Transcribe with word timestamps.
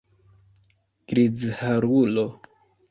Grizharulo! 1.07 2.25